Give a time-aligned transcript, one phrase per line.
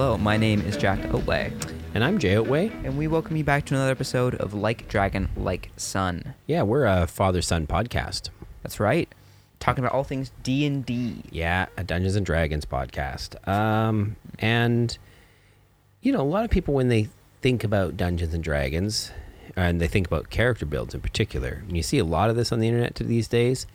[0.00, 1.52] Hello, my name is Jack Oatway,
[2.00, 2.70] And I'm Jay Otway.
[2.82, 6.32] and we welcome you back to another episode of Like Dragon, Like Son.
[6.46, 8.30] Yeah, we're a father-son podcast.
[8.62, 9.06] That's right,
[9.58, 11.22] talking about all things D and D.
[11.30, 13.46] Yeah, a Dungeons and Dragons podcast.
[13.46, 14.96] Um, and
[16.00, 17.10] you know, a lot of people when they
[17.42, 19.12] think about Dungeons and Dragons,
[19.54, 22.50] and they think about character builds in particular, and you see a lot of this
[22.50, 23.66] on the internet to these days.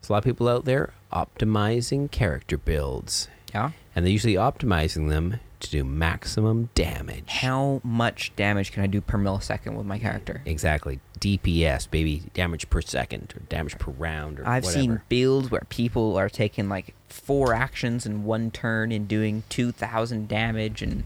[0.00, 3.72] There's a lot of people out there optimizing character builds, Yeah.
[3.96, 7.28] and they're usually optimizing them to do maximum damage.
[7.28, 10.42] How much damage can I do per millisecond with my character?
[10.44, 14.82] Exactly, DPS, baby, damage per second or damage per round or I've whatever.
[14.82, 20.28] seen builds where people are taking like four actions in one turn and doing 2,000
[20.28, 21.04] damage and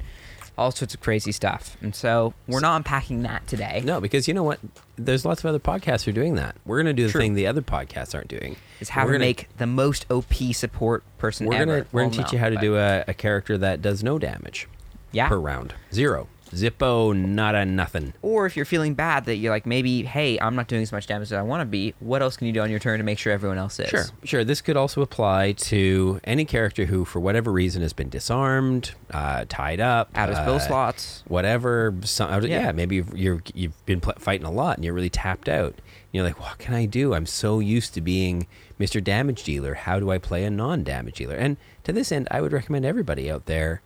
[0.59, 1.77] all sorts of crazy stuff.
[1.83, 3.83] And so we're not unpacking that today.
[3.85, 4.59] No, because you know what?
[4.97, 6.57] There's lots of other podcasts who are doing that.
[6.65, 7.21] We're going to do the True.
[7.21, 8.57] thing the other podcasts aren't doing.
[8.81, 11.65] Is how we're to gonna, make the most OP support person We're ever.
[11.67, 14.03] gonna we're Well, gonna teach no, you how to do a, a character that does
[14.03, 14.69] no damage
[15.13, 15.29] yeah.
[15.29, 15.75] per round.
[15.93, 16.29] Zero.
[16.51, 18.13] Zippo, nada, nothing.
[18.23, 21.07] Or if you're feeling bad that you're like maybe, hey, I'm not doing as much
[21.07, 21.95] damage as I want to be.
[22.01, 23.89] What else can you do on your turn to make sure everyone else is?
[23.89, 24.45] Sure, sure.
[24.45, 29.45] This could also apply to any character who, for whatever reason, has been disarmed, uh,
[29.49, 31.25] tied up, Out of uh, slots.
[31.27, 31.95] whatever.
[32.03, 32.61] Some, yeah.
[32.67, 32.73] Yeah.
[32.73, 35.75] maybe you've, you're, you've been pl- fighting a lot and you're really tapped out.
[36.13, 37.13] You're like, what can I do?
[37.13, 38.47] I'm so used to being
[38.81, 39.03] Mr.
[39.03, 39.75] Damage Dealer.
[39.75, 41.35] How do I play a non-damage dealer?
[41.35, 43.83] And to this end, I would recommend everybody out there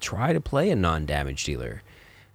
[0.00, 1.82] try to play a non-damage dealer.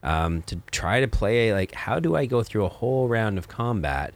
[0.04, 3.48] Um, to try to play like, how do I go through a whole round of
[3.48, 4.14] combat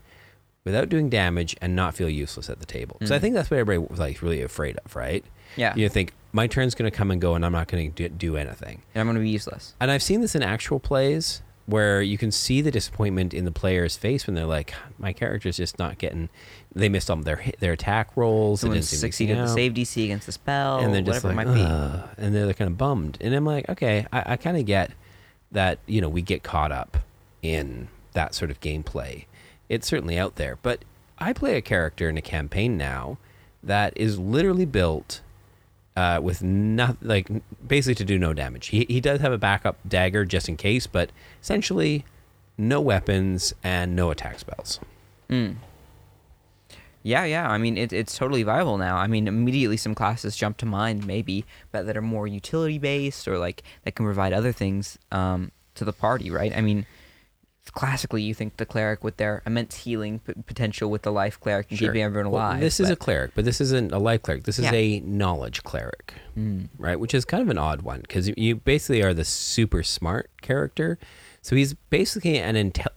[0.65, 2.97] without doing damage and not feel useless at the table?
[2.99, 3.21] Because I Mm.
[3.21, 5.23] think that's what everybody was like really afraid of, right?
[5.55, 5.73] Yeah.
[5.75, 8.35] You think my turn's going to come and go, and I'm not going to do
[8.35, 8.81] anything.
[8.93, 9.75] And I'm going to be useless.
[9.79, 13.51] And I've seen this in actual plays where you can see the disappointment in the
[13.51, 16.29] player's face when they're like, "My character's just not getting."
[16.75, 18.59] They missed all their hit- their attack rolls.
[18.61, 21.23] they Someone didn't seem to succeeded the save DC against the spell, and they're just
[21.23, 22.23] whatever like, it might be.
[22.23, 23.17] And they're kind of bummed.
[23.21, 24.91] And I'm like, okay, I, I kind of get
[25.51, 25.79] that.
[25.85, 26.97] You know, we get caught up
[27.41, 29.25] in that sort of gameplay.
[29.69, 30.83] It's certainly out there, but
[31.19, 33.17] I play a character in a campaign now
[33.63, 35.21] that is literally built
[35.95, 37.27] uh, with nothing, like
[37.67, 38.67] basically to do no damage.
[38.67, 42.05] He, he does have a backup dagger just in case, but essentially
[42.57, 44.79] no weapons and no attack spells.
[45.29, 45.55] Mm.
[47.07, 47.49] Yeah, yeah.
[47.49, 48.97] I mean, it, it's totally viable now.
[48.97, 53.27] I mean, immediately some classes jump to mind, maybe, but that are more utility based
[53.29, 56.51] or like that can provide other things um, to the party, right?
[56.55, 56.85] I mean,
[57.71, 61.67] classically, you think the cleric with their immense healing p- potential with the life cleric
[61.69, 62.59] and keeping everyone Well, alive.
[62.59, 64.43] this is a cleric, but this isn't a life cleric.
[64.43, 64.73] This is Yeah.
[64.73, 66.67] a knowledge cleric, Mm.
[66.77, 66.99] right?
[66.99, 70.97] Which is kind of an odd one because you basically are the super smart character.
[71.41, 72.91] So he's basically an intel,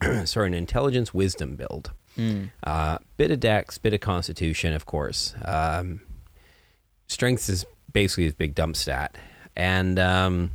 [0.26, 1.92] sorry, an intelligence wisdom build.
[2.16, 2.50] Mm.
[2.64, 5.34] Uh, bit of dex, bit of constitution, of course.
[5.44, 6.00] Um,
[7.06, 9.16] strength is basically his big dump stat,
[9.54, 10.52] and um,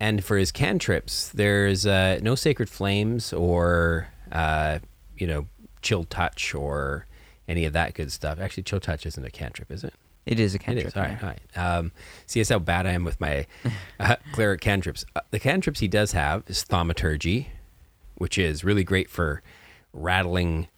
[0.00, 4.78] and for his cantrips, there's uh, no sacred flames or uh,
[5.16, 5.46] you know
[5.82, 7.06] chill touch or
[7.46, 8.38] any of that good stuff.
[8.40, 9.94] Actually, chill touch isn't a cantrip, is it?
[10.26, 10.88] It is a cantrip.
[10.88, 10.96] is.
[10.96, 11.22] All right.
[11.22, 11.56] All right.
[11.56, 11.92] Um,
[12.26, 13.46] see, that's how bad I am with my
[14.00, 15.04] uh, cleric cantrips.
[15.16, 17.48] Uh, the cantrips he does have is thaumaturgy,
[18.16, 19.42] which is really great for
[19.98, 20.68] rattling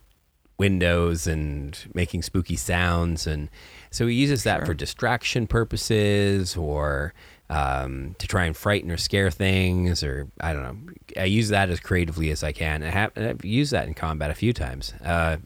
[0.58, 3.26] windows and making spooky sounds.
[3.26, 3.48] And
[3.90, 4.66] so he uses that Sure.
[4.66, 7.14] for distraction purposes or
[7.48, 10.02] um, to try and frighten or scare things.
[10.04, 10.92] Or I don't know.
[11.20, 12.82] I use that as creatively as I can.
[12.82, 14.92] I have, I've used that in combat a few times.
[15.02, 15.38] Uh,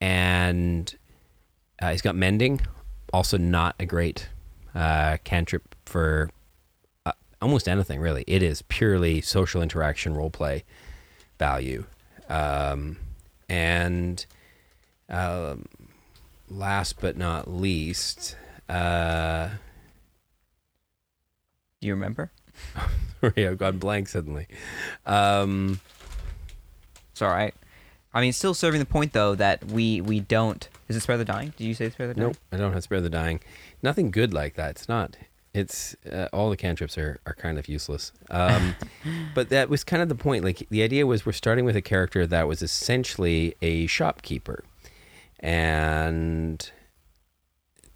[0.00, 0.94] and
[1.80, 2.60] uh, he's got mending,
[3.12, 4.28] also not a great
[4.74, 6.30] uh, cantrip for
[7.06, 8.24] uh, almost anything really.
[8.26, 10.64] It is purely social interaction role play
[11.38, 11.84] value,
[12.32, 12.96] um,
[13.48, 14.24] and
[15.08, 15.66] um,
[16.48, 18.36] last but not least,
[18.68, 19.48] uh,
[21.80, 22.30] Do you remember?
[23.20, 24.46] sorry, I've gone blank suddenly.
[25.06, 25.80] Um,
[27.12, 27.54] It's all right.
[28.14, 30.68] I mean, still serving the point though that we we don't.
[30.88, 31.52] Is it spare the dying?
[31.56, 32.28] Did you say spare the dying?
[32.28, 33.40] Nope, I don't have spare the dying.
[33.82, 34.70] Nothing good like that.
[34.72, 35.16] It's not.
[35.54, 38.12] It's uh, all the cantrips are, are kind of useless.
[38.30, 38.74] Um,
[39.34, 40.44] but that was kind of the point.
[40.44, 44.64] Like the idea was we're starting with a character that was essentially a shopkeeper,
[45.40, 46.70] and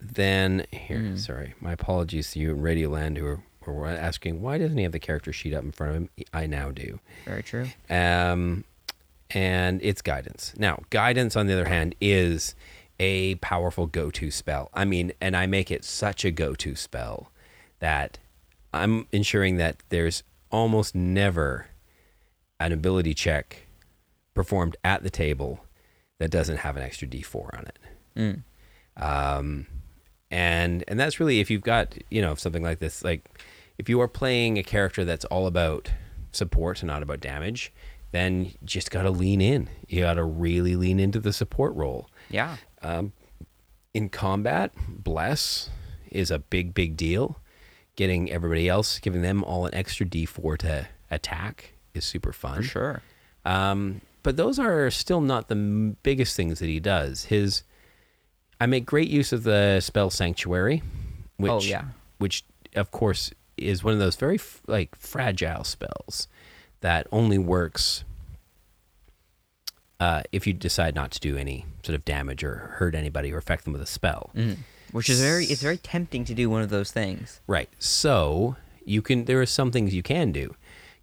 [0.00, 1.18] then here, Mm.
[1.18, 4.82] sorry, my apologies to you in Radioland who are, who were asking why doesn't he
[4.82, 6.10] have the character sheet up in front of him?
[6.32, 7.00] I now do.
[7.24, 7.68] Very true.
[7.88, 8.64] Um,
[9.30, 10.52] and it's guidance.
[10.56, 12.54] Now, guidance, on the other hand, is
[13.00, 14.70] a powerful go to spell.
[14.72, 17.30] I mean, and I make it such a go to spell
[17.78, 18.18] that
[18.72, 21.68] I'm ensuring that there's almost never
[22.60, 23.66] an ability check
[24.34, 25.64] performed at the table
[26.18, 27.78] that doesn't have an extra d4 on it.
[28.16, 29.02] Mm.
[29.02, 29.66] Um,
[30.30, 33.42] and and that's really if you've got you know something like this, like
[33.78, 35.92] if you are playing a character that's all about
[36.32, 37.72] support and not about damage,
[38.12, 39.68] then you just got to lean in.
[39.88, 42.08] You got to really lean into the support role.
[42.30, 42.56] Yeah.
[42.82, 43.12] Um,
[43.94, 45.70] in combat, bless
[46.10, 47.38] is a big big deal.
[47.96, 52.58] Getting everybody else, giving them all an extra d4 to attack is super fun.
[52.58, 53.02] For sure.
[53.44, 57.24] Um, but those are still not the m- biggest things that he does.
[57.26, 57.62] His,
[58.60, 60.82] I make great use of the spell sanctuary,
[61.38, 61.84] which, Oh, yeah.
[62.18, 62.44] which
[62.74, 66.28] of course is one of those very f- like fragile spells
[66.82, 68.04] that only works
[70.00, 73.38] uh, if you decide not to do any sort of damage or hurt anybody or
[73.38, 74.30] affect them with a spell.
[74.34, 74.56] Mm.
[74.92, 77.40] Which is very it's very tempting to do one of those things.
[77.46, 77.68] Right.
[77.78, 79.24] So you can.
[79.24, 80.54] There are some things you can do.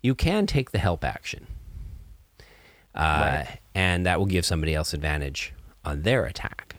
[0.02, 1.48] You can take the help action,
[2.96, 3.00] uh,
[3.46, 3.60] Right.
[3.74, 5.54] and that will give somebody else advantage
[5.86, 6.76] on their attack.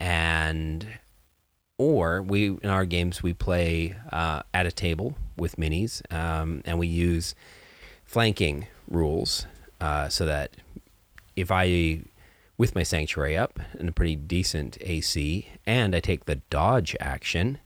[0.00, 0.86] And
[1.78, 6.78] or we in our games we play uh, at a table with minis, um, and
[6.78, 7.34] we use
[8.04, 9.46] flanking rules
[9.80, 10.56] uh, so that
[11.34, 12.00] if I
[12.58, 17.58] with my sanctuary up and a pretty decent AC, and I take the dodge action,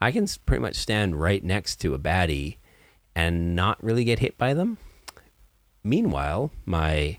[0.00, 2.56] I can pretty much stand right next to a baddie
[3.14, 4.78] and not really get hit by them.
[5.82, 7.18] Meanwhile, my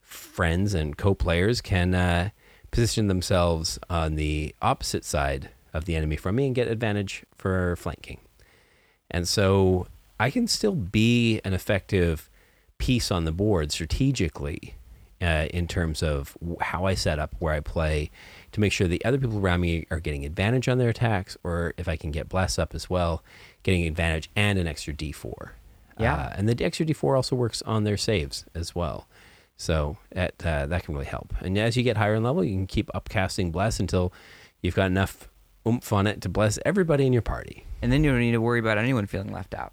[0.00, 2.30] friends and co-players can uh,
[2.70, 7.76] position themselves on the opposite side of the enemy from me and get advantage for
[7.76, 8.20] flanking.
[9.10, 9.86] And so
[10.18, 12.28] I can still be an effective
[12.78, 14.74] piece on the board strategically
[15.20, 18.10] uh, in terms of how I set up, where I play,
[18.52, 21.74] to make sure the other people around me are getting advantage on their attacks, or
[21.76, 23.22] if I can get bless up as well,
[23.62, 25.50] getting advantage and an extra d4.
[25.98, 26.14] Yeah.
[26.14, 29.06] Uh, and the extra d4 also works on their saves as well.
[29.56, 31.34] So that, uh, that can really help.
[31.40, 34.12] And as you get higher in level, you can keep upcasting bless until
[34.60, 35.28] you've got enough
[35.66, 37.64] oomph on it to bless everybody in your party.
[37.80, 39.72] And then you don't need to worry about anyone feeling left out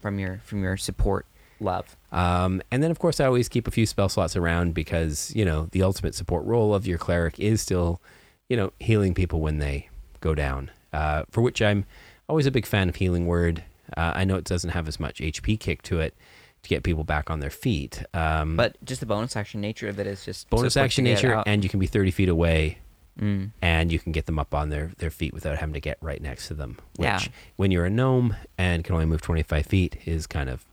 [0.00, 1.26] from your from your support
[1.62, 1.96] love.
[2.10, 5.44] Um, and then, of course, I always keep a few spell slots around because, you
[5.44, 8.00] know, the ultimate support role of your cleric is still,
[8.48, 9.88] you know, healing people when they
[10.20, 11.84] go down, uh, for which I'm
[12.28, 13.64] always a big fan of Healing Word.
[13.96, 16.14] Uh, I know it doesn't have as much HP kick to it
[16.62, 18.02] to get people back on their feet.
[18.14, 21.64] Um, But just the bonus action nature of it is just bonus action nature, and
[21.64, 22.78] you can be 30 feet away
[23.20, 23.50] Mm.
[23.60, 26.22] and you can get them up on their, their feet without having to get right
[26.22, 26.78] next to them.
[26.96, 27.20] Which, Yeah.
[27.56, 30.64] when you're a gnome and can only move 25 feet, is kind of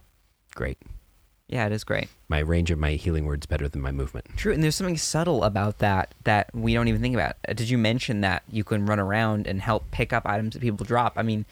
[0.56, 0.78] great.
[1.48, 2.10] Yeah, it is great.
[2.28, 4.28] My range of my healing word's better than my movement.
[4.38, 7.38] True, and there's something subtle about that that we don't even think about.
[7.48, 10.62] Uh, Did you mention that you can run around and help pick up items that
[10.62, 11.14] people drop?
[11.18, 11.46] I mean,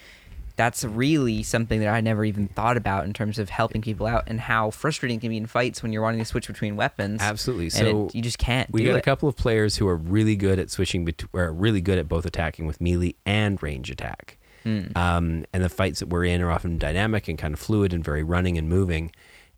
[0.54, 4.24] that's really something that I never even thought about in terms of helping people out
[4.28, 7.20] and how frustrating it can be in fights when you're wanting to switch between weapons.
[7.20, 7.66] Absolutely.
[7.66, 8.70] and So it, you just can't.
[8.70, 11.80] We got a couple of players who are really good at switching between, are really
[11.80, 14.37] good at both attacking with melee and range attack.
[14.64, 14.96] Mm.
[14.96, 18.04] Um, and the fights that we're in are often dynamic and kind of fluid and
[18.04, 19.12] very running and moving.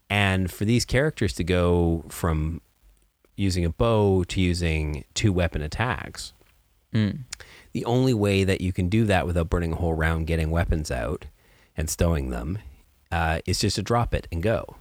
[0.09, 2.61] And for these characters to go from
[3.37, 6.33] using a bow to using two weapon attacks,
[6.93, 7.21] Mm.
[7.73, 10.91] the only way that you can do that without burning a whole round getting weapons
[10.91, 11.27] out
[11.77, 12.59] and stowing them
[13.13, 14.77] uh, is just to drop it and go.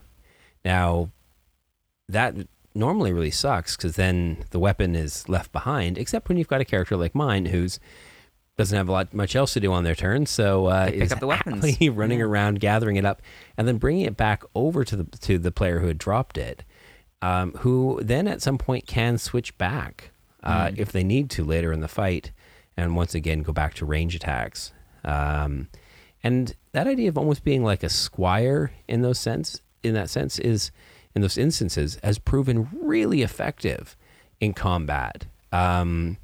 [0.64, 1.10] Now,
[2.08, 2.34] that
[2.74, 6.64] normally really sucks because then the weapon is left behind, except when you've got a
[6.64, 7.78] character like mine who's
[8.60, 11.02] doesn't have a lot much else to do on their turn, so uh, They pick
[11.02, 11.64] is up the weapons.
[11.90, 12.24] running Yeah.
[12.24, 13.22] around gathering it up
[13.56, 16.62] and then bringing it back over to the to the player who had dropped it,
[17.22, 20.10] um, who then at some point can switch back
[20.42, 20.78] uh, Mm.
[20.78, 22.32] if they need to later in the fight,
[22.76, 24.72] and once again go back to range attacks.
[25.04, 25.68] Um,
[26.22, 30.38] and that idea of almost being like a squire in those sense, in that sense,
[30.38, 30.70] is
[31.14, 33.96] in those instances has proven really effective
[34.40, 36.16] in combat, um,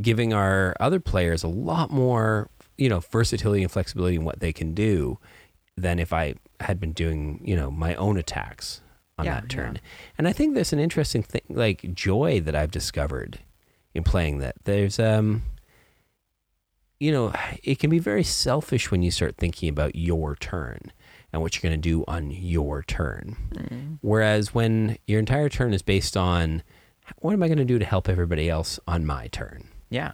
[0.00, 4.52] giving our other players a lot more, you know, versatility and flexibility in what they
[4.52, 5.18] can do
[5.76, 8.80] than if I had been doing, you know, my own attacks
[9.18, 9.74] on Yeah, that turn.
[9.74, 9.80] yeah.
[10.18, 13.38] And I think there's an interesting thing, like joy that I've discovered
[13.94, 14.56] in playing that.
[14.64, 15.42] There's, um,
[17.00, 17.32] you know,
[17.62, 20.92] it can be very selfish when you start thinking about your turn
[21.32, 23.36] and what you're going to do on your turn.
[23.54, 23.98] Mm.
[24.00, 26.62] Whereas when your entire turn is based on
[27.18, 29.68] what am I going to do to help everybody else on my turn?
[29.90, 30.12] Yeah.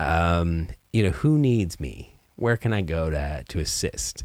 [0.00, 2.14] Um, you know, who needs me?
[2.36, 4.24] Where can I go to to assist?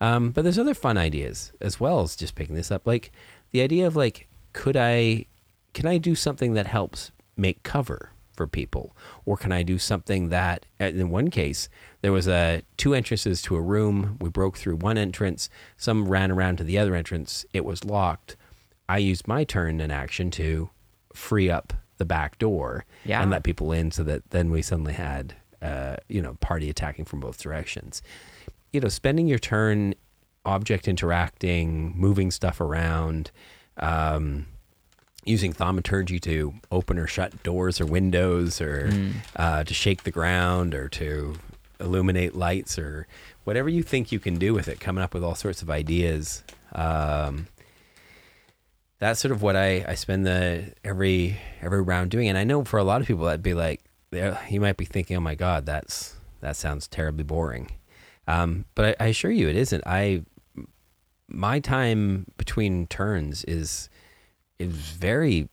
[0.00, 3.12] Um, but there's other fun ideas as well as just picking this up, like
[3.52, 5.26] the idea of like could I
[5.72, 10.28] can I do something that helps make cover for people or can I do something
[10.30, 11.68] that uh, in one case
[12.02, 16.30] there was a two entrances to a room we broke through one entrance some ran
[16.30, 18.36] around to the other entrance it was locked
[18.88, 20.70] I used my turn in action to
[21.12, 23.22] free up the back door Yeah.
[23.22, 27.04] and let people in so that then we suddenly had uh, you know party attacking
[27.04, 28.02] from both directions
[28.72, 29.94] you know spending your turn
[30.44, 33.30] object interacting moving stuff around
[33.78, 34.46] um,
[35.24, 38.90] using thaumaturgy to open or shut doors or windows or
[39.36, 41.34] uh, to shake the ground or to
[41.80, 43.06] illuminate lights or
[43.44, 46.42] whatever you think you can do with it coming up with all sorts of ideas
[46.74, 47.46] um,
[49.04, 52.28] that's sort of what I, I spend the every every round doing.
[52.28, 53.84] And I know for a lot of people that'd be like
[54.48, 57.70] you might be thinking oh my god that's that sounds terribly boring.
[58.26, 59.82] Um, but I, I assure you it isn't.
[59.86, 60.22] I
[61.28, 63.90] my time between turns is
[64.58, 65.50] is very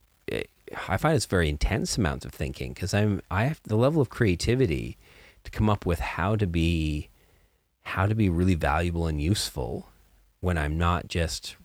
[0.88, 4.08] I find it's very intense amounts of thinking because I'm I have the level of
[4.08, 4.96] creativity
[5.44, 7.10] to come up with how to be
[7.82, 9.90] how to be really valuable and useful
[10.40, 11.56] when I'm not just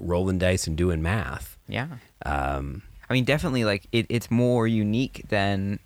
[0.00, 1.56] rolling dice and doing math.
[1.68, 1.88] Yeah.
[2.24, 5.78] Um, I mean, definitely, like it, it's more unique than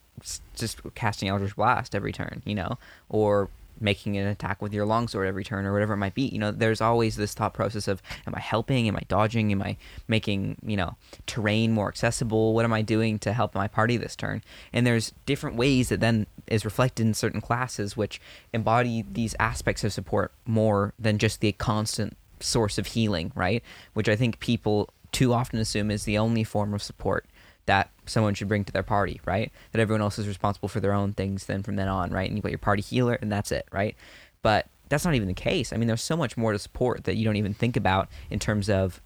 [0.54, 3.48] just casting Eldritch Blast every turn, you know, or
[3.82, 6.22] making an attack with your longsword every turn, or whatever it might be.
[6.22, 8.86] You know, there's always this thought process of, am I helping?
[8.88, 9.50] Am I dodging?
[9.52, 9.76] Am I
[10.06, 12.54] making you know terrain more accessible?
[12.54, 14.42] What am I doing to help my party this turn?
[14.72, 18.20] And there's different ways that then is reflected in certain classes, which
[18.52, 23.62] embody these aspects of support more than just the constant source of healing, right?
[23.94, 27.26] Which I think people too often assume is the only form of support
[27.66, 29.52] that someone should bring to their party, right?
[29.72, 32.28] That everyone else is responsible for their own things then from then on, right?
[32.28, 33.96] And you got your party healer and that's it, right?
[34.42, 35.72] But that's not even the case.
[35.72, 38.38] I mean, there's so much more to support that you don't even think about in
[38.38, 39.00] terms of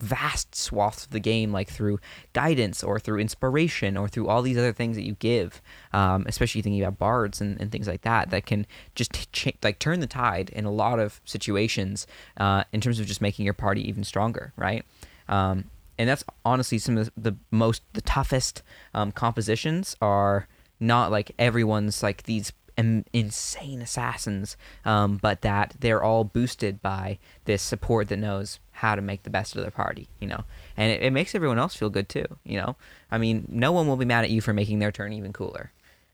[0.00, 1.98] vast swaths of the game, like through
[2.32, 5.60] guidance or through inspiration or through all these other things that you give,
[5.92, 9.16] um, especially thinking about bards and, and things like that, that can just
[9.62, 12.06] like turn the tide in a lot of situations
[12.38, 14.84] uh, in terms of just making your party even stronger, right?
[15.28, 15.64] Um,
[15.98, 18.62] and that's honestly some of the, the most the toughest
[18.94, 20.48] um, compositions are
[20.80, 27.18] not like everyone's like these im- insane assassins um, but that they're all boosted by
[27.44, 30.42] this support that knows how to make the best of their party you know
[30.76, 32.76] and it, it makes everyone else feel good too you know
[33.10, 35.72] i mean no one will be mad at you for making their turn even cooler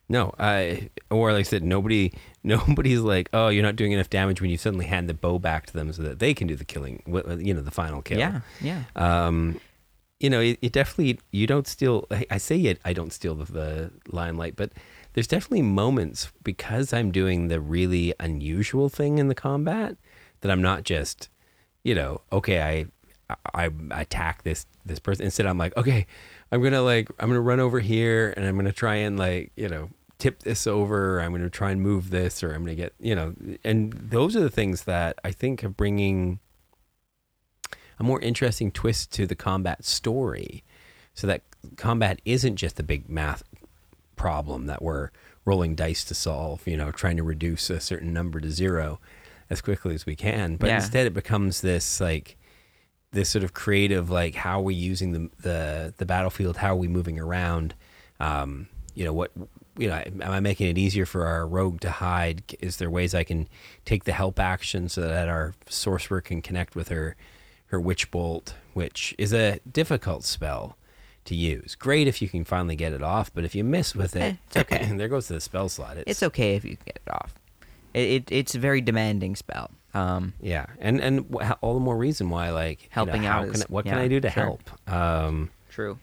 [0.08, 2.12] no, I or like I said, nobody
[2.44, 5.66] nobody's like, oh, you're not doing enough damage when you suddenly hand the bow back
[5.66, 7.02] to them so that they can do the killing,
[7.40, 8.16] you know, the final kill.
[8.20, 9.58] yeah yeah Um,
[10.20, 12.06] you know, it, it definitely you don't steal.
[12.12, 12.78] I- I say it.
[12.84, 14.70] I don't steal the, the limelight, but
[15.16, 19.96] there's definitely moments because I'm doing the really unusual thing in the combat
[20.42, 21.30] that I'm not just,
[21.82, 22.86] you know, okay, I
[23.54, 25.24] I, attack this this person.
[25.24, 26.06] Instead, I'm like, okay,
[26.52, 29.70] I'm gonna like I'm gonna run over here and I'm gonna try and like you
[29.70, 31.18] know tip this over.
[31.20, 33.34] I'm gonna try and move this, or I'm gonna get you know.
[33.64, 36.40] And those are the things that I think are bringing
[37.98, 40.62] a more interesting twist to the combat story
[41.14, 41.40] so that
[41.78, 43.42] combat isn't just a big math
[44.16, 45.10] problem that we're
[45.44, 48.98] rolling dice to solve, you know, trying to reduce a certain number to zero
[49.48, 50.56] as quickly as we can.
[50.56, 50.76] But Yeah.
[50.76, 52.36] instead it becomes this like
[53.12, 56.76] this sort of creative like how are we using the the, the battlefield, how are
[56.76, 57.74] we moving around?
[58.18, 59.30] Um, you know, what
[59.78, 62.42] you know, am I making it easier for our rogue to hide?
[62.60, 63.46] Is there ways I can
[63.84, 67.14] take the help action so that our sorcerer can connect with her
[67.66, 70.76] her witch bolt, which is a difficult spell
[71.26, 71.74] to use.
[71.74, 74.34] Great if you can finally get it off, but if you miss with it, Eh,
[74.48, 74.84] it's okay.
[74.96, 75.96] there goes to the spell slot.
[75.98, 77.34] It's, it's okay if you get it off
[77.94, 81.96] it, it it's a very demanding spell um yeah, and and wh- all the more
[81.96, 84.42] reason why like you know, Helping out is- I- what can I do to sure.
[84.42, 84.70] help?
[84.92, 85.98] Um, true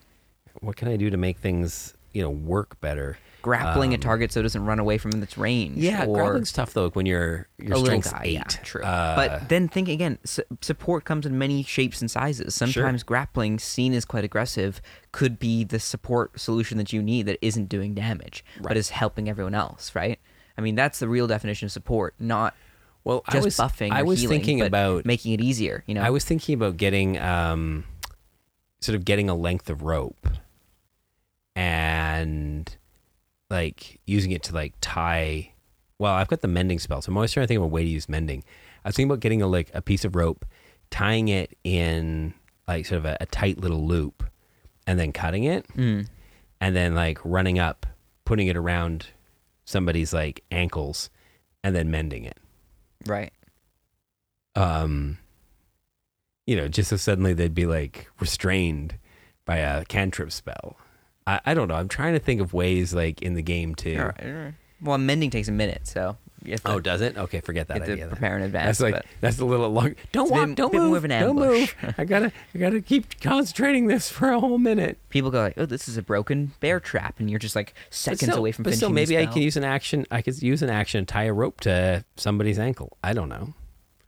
[0.60, 3.18] what can I do to make things you know work better?
[3.44, 5.76] Grappling a Um, target so it doesn't run away from its range.
[5.76, 8.22] Yeah, or grappling's tough though when your your a strength's guy.
[8.24, 8.32] eight.
[8.32, 8.82] Yeah, true.
[8.82, 10.18] Uh, but then think again.
[10.24, 12.54] Su- support comes in many shapes and sizes.
[12.54, 14.80] Sometimes grappling, seen as quite aggressive,
[15.12, 19.28] could be the support solution that you need that isn't doing damage, but is helping
[19.28, 19.94] everyone else.
[19.94, 20.18] Right.
[20.56, 22.54] I mean, that's the real definition of support, not
[23.04, 23.90] well, I just was buffing.
[23.90, 25.84] I was healing, thinking about making it easier.
[25.86, 26.00] You know.
[26.02, 27.84] I was thinking about getting um,
[28.80, 30.26] sort of getting a length of rope
[31.54, 32.76] and
[33.50, 35.52] like using it to like tie.
[35.98, 37.84] Well, I've got the mending spell, so I'm always trying to think of a way
[37.84, 38.42] to use mending.
[38.84, 40.44] I was thinking about getting a like a piece of rope,
[40.90, 42.34] tying it in
[42.66, 44.24] like sort of a, a tight little loop,
[44.86, 46.08] and then cutting it, Mm.
[46.60, 47.86] and then like running up,
[48.24, 49.06] putting it around
[49.64, 51.10] somebody's like ankles,
[51.62, 52.36] and then mending it
[53.06, 53.32] Right.
[54.56, 55.18] um
[56.46, 58.96] you know just so suddenly they'd be like restrained
[59.46, 60.76] by a cantrip spell.
[61.26, 61.74] I, I don't know.
[61.74, 63.96] I'm trying to think of ways like in the game to.
[63.98, 64.54] All right, all right.
[64.82, 67.16] Well, mending takes a minute, so you have to, Oh, does it?
[67.16, 68.06] Okay, forget that you have to idea.
[68.08, 68.66] prepare in advance.
[68.78, 69.94] That's like but- that's a little long.
[70.12, 70.46] Don't walk.
[70.48, 70.88] bit- don't bit move.
[70.88, 71.74] more of an don't move.
[71.98, 72.30] I gotta.
[72.54, 74.98] I gotta keep concentrating this for a whole minute.
[75.08, 78.22] people go like, "Oh, this is a broken bear trap," and you're just like seconds
[78.24, 80.04] still- away from But still, finishing the maybe I can use an action.
[80.10, 82.98] I could use an action tie a rope to somebody's ankle.
[83.02, 83.54] I don't know.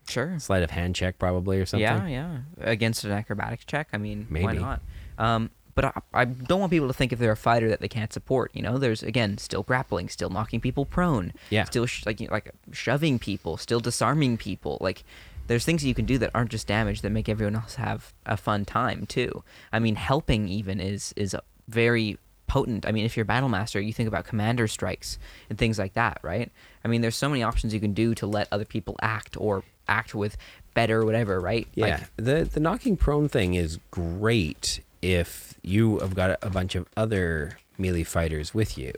[0.09, 0.39] Sure.
[0.39, 1.83] Sleight of hand check probably or something.
[1.83, 2.39] Yeah, yeah.
[2.61, 4.59] Against an acrobatics check, I mean, why Maybe.
[4.59, 4.81] not?
[5.19, 7.87] Um, but I, I don't want people to think if they're a fighter that they
[7.89, 8.51] can't support.
[8.55, 11.63] You know, there's again still grappling, still knocking people prone, Yeah.
[11.65, 14.79] still sh- like like shoving people, still disarming people.
[14.81, 15.05] Like
[15.47, 18.37] there's things you can do that aren't just damage that make everyone else have a
[18.37, 19.45] fun time too.
[19.73, 21.37] I mean, helping even is is
[21.69, 22.19] very
[22.49, 22.87] potent.
[22.87, 25.19] I mean, if you're battle master, you think about commander strikes
[25.51, 26.51] and things like that, right?
[26.85, 29.63] I mean, there's so many options you can do to let other people act or
[29.89, 30.37] act with
[30.75, 31.67] better whatever, right?
[31.75, 36.75] Yeah, Like, the the knocking prone thing is great if you have got a bunch
[36.75, 38.93] of other melee fighters with you.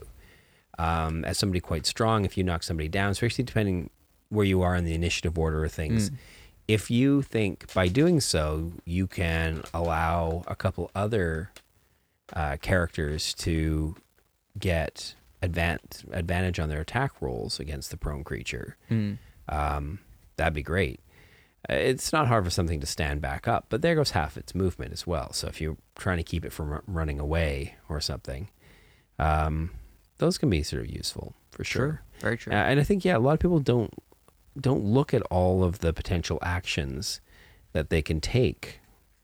[0.77, 3.89] Um, as somebody quite strong, if you knock somebody down, especially depending
[4.29, 6.15] where you are in the initiative order of things, Mm.
[6.67, 11.51] if you think by doing so you can allow a couple other
[12.33, 13.95] uh, characters to
[14.57, 19.17] get advan- advantage on their attack rolls against the prone creature, mm.
[19.49, 19.99] um,
[20.37, 20.99] that'd be great.
[21.69, 24.91] It's not hard for something to stand back up, but there goes half its movement
[24.91, 25.33] as well.
[25.33, 28.49] So if you're trying to keep it from running away or something,
[29.19, 29.71] um,
[30.17, 32.01] those can be sort of useful for sure.
[32.19, 32.53] Very true.
[32.53, 33.93] Uh, and I think yeah, a lot of people don't
[34.59, 37.21] don't look at all of the potential actions
[37.71, 38.79] that they can take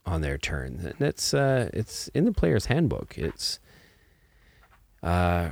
[0.06, 0.80] on their turn.
[0.84, 3.18] And That's uh, it's in the player's handbook.
[3.18, 3.60] It's
[5.02, 5.50] uh,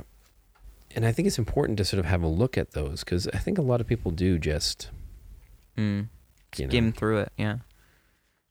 [0.94, 3.38] and I think it's important to sort of have a look at those because I
[3.38, 4.90] think a lot of people do just
[5.76, 6.08] mm.
[6.58, 7.58] You know Skim through it, yeah.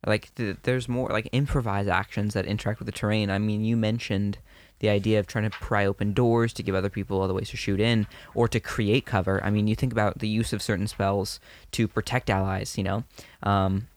[0.06, 3.30] Like th- there's more like improvised actions that interact with the terrain.
[3.30, 4.38] I mean, you mentioned
[4.80, 7.58] the idea of trying to pry open doors to give other people other ways to
[7.58, 9.42] shoot in or to create cover.
[9.44, 11.40] I mean, you think about the use of certain spells
[11.72, 12.78] to protect allies.
[12.78, 13.04] You know,
[13.44, 13.88] um,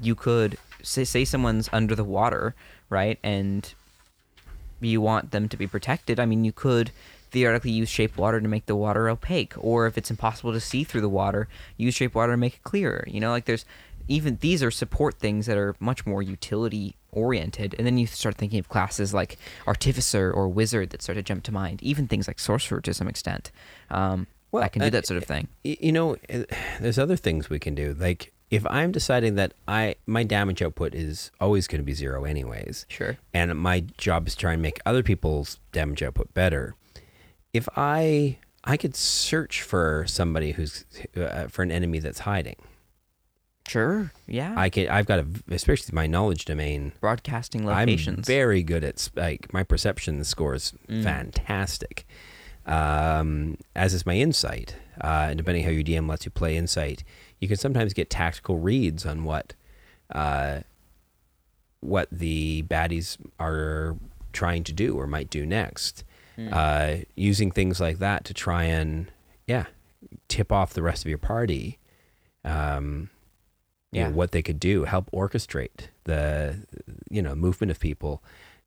[0.00, 2.54] you could say say someone's under the water,
[2.90, 3.72] right, and
[4.80, 6.20] you want them to be protected.
[6.20, 6.90] I mean, you could
[7.34, 10.84] theoretically use shape water to make the water opaque, or if it's impossible to see
[10.84, 13.04] through the water, use shape water to make it clearer.
[13.06, 13.66] You know, like there's
[14.08, 18.36] even these are support things that are much more utility oriented, and then you start
[18.36, 21.82] thinking of classes like artificer or wizard that start to jump to mind.
[21.82, 23.50] Even things like sorcerer to some extent,
[23.90, 25.48] um, Well, that can do that sort of thing.
[25.64, 26.44] You know uh,
[26.80, 30.94] there's other things we can do like if i'm deciding that i my damage output
[30.94, 33.16] is always going to be zero anyways Sure.
[33.32, 36.74] and my job is to try and make other people's damage output better
[37.54, 40.84] if i i could search for somebody who's
[41.16, 42.56] uh, for an enemy that's hiding
[43.66, 44.12] Sure.
[44.26, 44.52] Yeah.
[44.58, 48.18] i can i've got a especially my knowledge domain Broadcasting locations.
[48.18, 51.02] I'm very good at like my perception score is Mm.
[51.02, 52.06] fantastic.
[52.66, 54.76] Um, as is my insight.
[55.02, 57.04] Uh, and depending how your DM lets you play insight,
[57.40, 59.54] you can sometimes get tactical reads on what
[60.10, 60.60] uh,
[61.80, 63.96] what the baddies are
[64.32, 66.04] trying to do or might do next.
[66.38, 66.52] Mm.
[66.52, 69.10] Uh, using things like that to try and
[69.46, 69.66] yeah
[70.28, 71.78] tip off the rest of your party.
[72.44, 73.10] Um,
[73.92, 74.12] you know, Yeah.
[74.14, 76.66] what they could do, help orchestrate the
[77.10, 78.22] you know movement of people,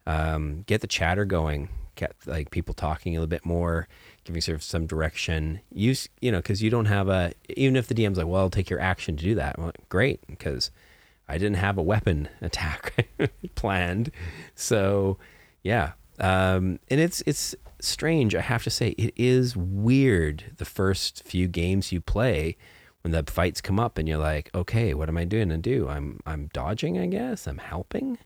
[0.06, 3.88] um, get the chatter going, get like people talking a little bit more,
[4.24, 5.60] giving sort of some direction.
[5.74, 8.50] Use you know because you don't have a even if the DM's like, well, I'll
[8.50, 9.60] take your action to do that.
[9.60, 10.72] Well, great because
[11.28, 13.10] I didn't have a weapon attack
[13.56, 14.12] planned,
[14.56, 15.18] so
[15.64, 15.92] yeah.
[16.20, 18.34] Um, and it's it's strange.
[18.36, 20.46] I have to say, it is weird.
[20.58, 22.58] The first few games you play,
[23.02, 25.88] when the fights come up, and you're like, okay, what am I doing to do?
[25.88, 27.48] I'm I'm dodging, I guess.
[27.48, 28.18] I'm helping.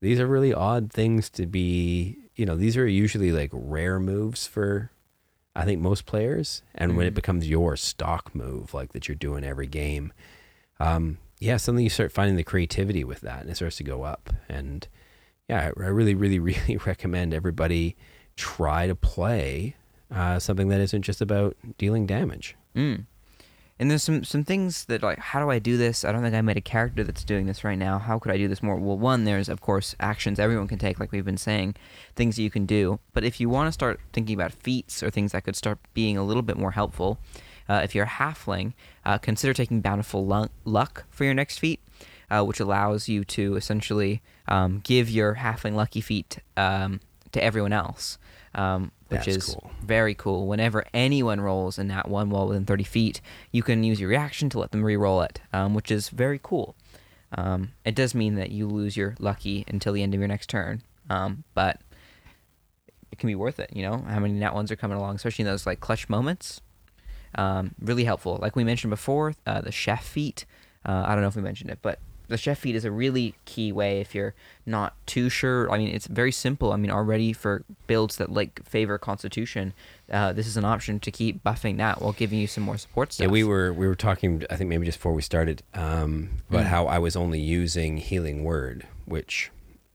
[0.00, 2.16] These are really odd things to be.
[2.34, 4.90] You know, these are usually like rare moves for,
[5.54, 6.62] I think most players.
[6.74, 7.16] And when it Mhm.
[7.16, 10.12] becomes your stock move, like that you're doing every game,
[10.78, 14.04] um, yeah, suddenly you start finding the creativity with that, and it starts to go
[14.04, 14.32] up.
[14.48, 14.88] And
[15.50, 17.96] yeah, I really, really, really recommend everybody
[18.36, 19.74] try to play
[20.14, 22.56] uh, something that isn't just about dealing damage.
[22.76, 23.06] Mm.
[23.78, 26.04] And there's some some things that like, how do I do this?
[26.04, 27.98] I don't think I made a character that's doing this right now.
[27.98, 28.76] How could I do this more?
[28.76, 31.74] Well, one, there's of course actions everyone can take, like we've been saying,
[32.14, 33.00] things that you can do.
[33.12, 36.16] But if you want to start thinking about feats or things that could start being
[36.16, 37.18] a little bit more helpful,
[37.68, 41.80] uh, if you're a halfling, uh, consider taking bountiful Lu- luck for your next feat,
[42.30, 47.00] uh, which allows you to essentially um, give your halfling lucky feat um,
[47.32, 48.18] to everyone else.
[48.54, 49.70] Um, which That's is cool.
[49.82, 50.46] very cool.
[50.46, 54.48] Whenever anyone rolls in that one wall within 30 feet, you can use your reaction
[54.50, 56.76] to let them re-roll it, um, which is very cool.
[57.32, 60.48] Um, it does mean that you lose your lucky until the end of your next
[60.48, 61.80] turn, Um, but
[63.12, 63.70] it can be worth it.
[63.74, 66.60] You know, how many nat ones are coming along, especially in those like clutch moments.
[67.34, 68.38] Um, really helpful.
[68.40, 70.44] Like we mentioned before, uh, the chef feat.
[70.84, 71.98] Uh, I don't know if we mentioned it, but
[72.30, 75.70] the chef feat is a really key way if you're not too sure.
[75.70, 76.72] I mean, it's very simple.
[76.72, 79.74] I mean, already for builds that like favor Constitution,
[80.10, 83.12] uh, this is an option to keep buffing that while giving you some more support
[83.12, 83.24] stuff.
[83.26, 84.44] Yeah, we were we were talking.
[84.48, 86.68] I think maybe just before we started um, about Mm.
[86.68, 89.50] how I was only using healing word, which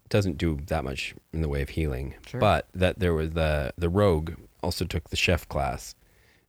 [0.09, 2.13] doesn't do that much in the way of healing.
[2.27, 2.39] Sure.
[2.39, 5.95] But that there was the the rogue also took the chef class,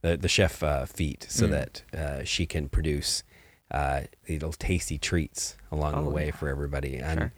[0.02, 1.50] the the chef uh, feat, so Mm.
[1.50, 3.22] that uh, she can produce
[3.70, 6.32] uh, little tasty treats along the Oh, way yeah.
[6.36, 6.96] for everybody.
[6.96, 7.32] And Sure.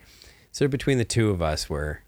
[0.53, 1.99] so between the two of us, we're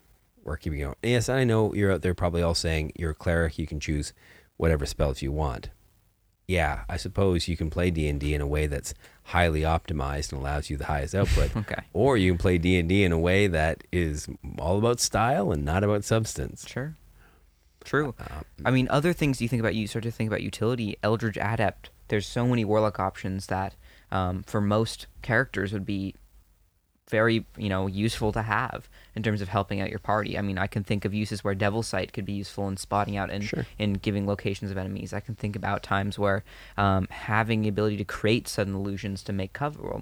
[0.43, 0.95] we're keeping going.
[1.03, 3.59] Yes, I know you're out there probably all saying you're a cleric.
[3.59, 4.13] You can choose
[4.57, 5.71] whatever spells you want
[6.49, 10.33] yeah, I suppose you can play D and D in a way that's highly optimized
[10.33, 11.53] and allows you the highest output.
[11.57, 11.83] Okay.
[11.93, 14.27] Or you can play D and D in a way that is
[14.59, 16.67] all about style and not about substance.
[16.69, 16.97] Sure.
[17.85, 18.15] True.
[18.19, 20.97] Um, I mean, other things you think about, you start to think about utility.
[21.05, 21.91] Eldritch Adept.
[22.09, 23.77] There's so many warlock options that,
[24.11, 26.15] um, for most characters, would be
[27.11, 30.39] very, you know, useful to have in terms of helping out your party.
[30.39, 33.17] I mean, I can think of uses where Devil Sight could be useful in spotting
[33.17, 33.67] out and Sure.
[33.79, 35.13] in giving locations of enemies.
[35.13, 36.45] I can think about times where
[36.77, 40.01] um, having the ability to create sudden illusions to make cover.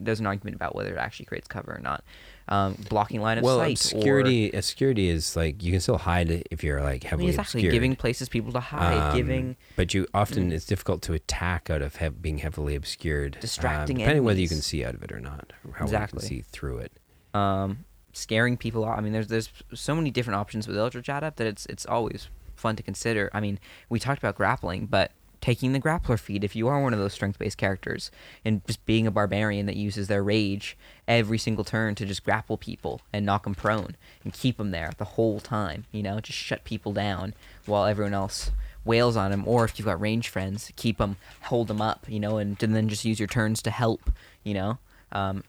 [0.00, 2.04] There's an argument about whether it actually creates cover or not.
[2.48, 3.72] Um, blocking line of well, sight.
[3.72, 7.26] obscurity, obsurity is like you can still hide it if you're like or, I heavily
[7.26, 7.72] mean, exactly obscured.
[7.72, 11.80] giving places people to hide, Um, giving but you often it's difficult to attack out
[11.80, 15.10] of hev- being heavily obscured, um, Distracting depending whether you can see out of it
[15.10, 16.18] or not, or how Exactly.
[16.18, 16.92] well you can see through it.
[17.32, 18.98] um, scaring people off.
[18.98, 22.28] I mean, there's there's so many different options with Eldritch Adept that it's it's always
[22.56, 23.30] fun to consider.
[23.32, 25.12] I mean, we talked about grappling, but
[25.44, 28.10] taking the grappler feat if you are one of those strength-based characters
[28.46, 30.74] and just being a barbarian that uses their rage
[31.06, 34.92] every single turn to just grapple people and knock them prone and keep them there
[34.96, 37.34] the whole time you know just shut people down
[37.66, 38.52] while everyone else
[38.86, 42.18] wails on them or if you've got range friends keep them hold them up you
[42.18, 44.10] know and, and then just use your turns to help
[44.44, 44.78] you know?
[45.12, 45.44] Um,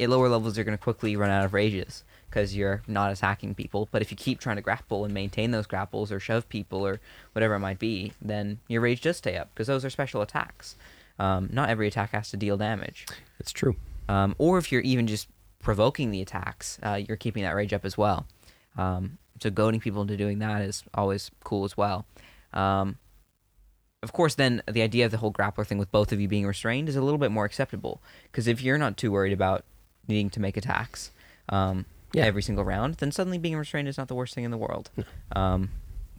[0.00, 2.02] at lower levels you're going to quickly run out of rages
[2.34, 5.68] because you're not attacking people but if you keep trying to grapple and maintain those
[5.68, 7.00] grapples or shove people or
[7.32, 10.74] whatever it might be then your rage does stay up because those are special attacks.
[11.20, 13.06] Um, not every attack has to deal damage.
[13.38, 13.76] It's true.
[14.08, 15.28] um, or if you're even just
[15.60, 18.26] provoking the attacks uh, you're keeping that rage up as well.
[18.76, 22.04] Um, so goading people into doing that is always cool as well.
[22.52, 22.98] Um,
[24.02, 26.46] of course, then the idea of the whole grappler thing with both of you being
[26.46, 29.64] restrained is a little bit more acceptable because if you're not too worried about
[30.08, 31.12] needing to make attacks
[31.48, 32.24] um, Yeah.
[32.24, 34.90] every single round, then suddenly being restrained is not the worst thing in the world,
[35.34, 35.70] um,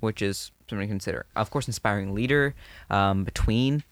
[0.01, 1.25] which is something to consider.
[1.35, 2.53] Of course, inspiring leader
[2.89, 3.83] um, between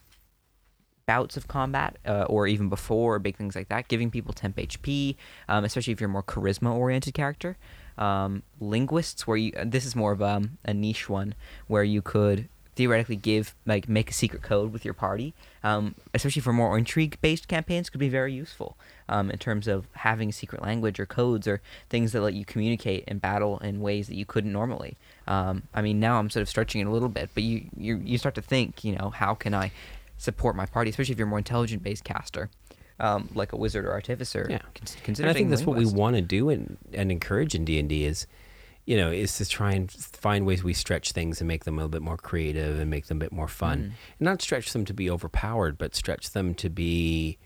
[1.06, 5.16] bouts of combat uh, or even before big things like that giving people temp hp
[5.50, 7.58] um, especially if you're a more charisma oriented character
[7.98, 11.36] um, linguists where you this is more of um, a niche one
[11.68, 15.34] where you could theoretically give like make a secret code with your party
[15.64, 18.76] um, especially for more intrigue based campaigns could be very useful
[19.10, 22.44] um, in terms of having a secret language or codes or things that let you
[22.46, 26.42] communicate in battle in ways that you couldn't normally um, i mean now i'm sort
[26.42, 29.10] of stretching it a little bit but you, you you start to think you know
[29.10, 29.72] how can i
[30.18, 32.50] support my party especially if you're a more intelligent based caster
[33.00, 34.60] um, like a wizard or artificer Yeah.
[34.76, 37.80] Con- and I think that's what we want to do and, and encourage in D
[37.80, 38.28] and D is,
[38.86, 41.78] you know, is to try and find ways we stretch things and make them a
[41.78, 43.84] little bit more creative and make them a bit more fun, Mm.
[43.84, 47.38] and not stretch them to be overpowered, but stretch them to be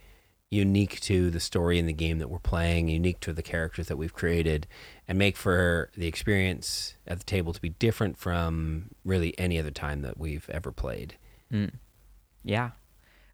[0.50, 3.98] unique to the story and the game that we're playing, unique to the characters that
[3.98, 4.66] we've created,
[5.08, 9.72] and make for the experience at the table to be different from really any other
[9.72, 11.18] time that we've ever played.
[11.52, 11.74] Mm.
[12.44, 12.72] Yeah.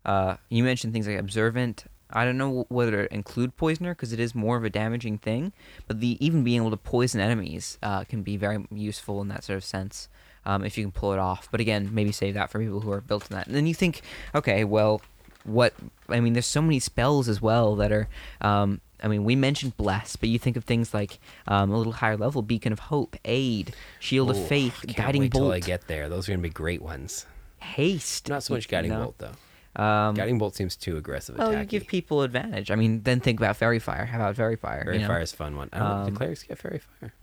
[0.03, 1.85] Uh, you mentioned things like observant.
[2.13, 5.51] I don't know whether to include poisoner because it is more of a damaging thing,
[5.87, 9.43] but the even being able to poison enemies uh, can be very useful in that
[9.43, 10.07] sort of sense
[10.45, 11.49] um, if you can pull it off.
[11.51, 13.47] But again, maybe save that for people who are built in that.
[13.47, 14.01] And then you think,
[14.35, 15.01] okay, well,
[15.43, 15.73] what?
[16.09, 18.07] I mean, there's so many spells as well that are.
[18.41, 21.91] Um, I mean, we mentioned bless, but you think of things like um, a little
[21.91, 25.87] higher level, beacon of hope, aid, shield of faith, guiding wait till bolt, I get
[25.87, 26.07] there.
[26.07, 27.25] Those are going to be great ones.
[27.59, 28.29] haste.
[28.29, 29.03] Not so much guiding know?
[29.03, 29.31] bolt though.
[29.75, 31.37] Um, Guiding bolt seems too aggressive.
[31.37, 32.69] Well, you give people advantage.
[32.69, 34.05] I mean, then think about faerie fire.
[34.05, 34.83] How about faerie fire?
[34.83, 35.07] Fairy you know?
[35.07, 35.69] fire is a fun one.
[35.73, 35.95] I don't know.
[35.95, 37.13] Um, Do clerics get faerie fire?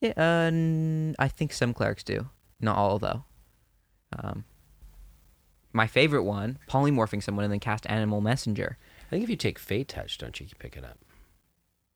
[0.00, 2.28] Yeah, uh, n- I think some clerics do.
[2.60, 3.24] Not all though.
[4.18, 4.44] Um,
[5.72, 8.78] my favorite one: polymorphing someone and then cast animal messenger.
[9.06, 10.98] I think if you take Fey Touch, don't you, you pick it up?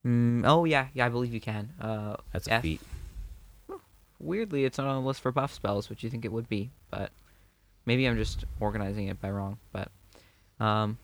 [0.07, 1.73] Mm, oh yeah, yeah, I believe you can.
[1.81, 2.81] Uh, That's a F- feat.
[4.21, 6.71] Weirdly, it's not on the list for buff spells, which you think it would be,
[6.91, 7.11] but
[7.87, 9.59] maybe I'm just organizing it by wrong.
[9.73, 9.89] But,
[10.59, 10.99] um,